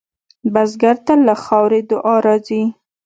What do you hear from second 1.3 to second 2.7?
خاورې دعا راځي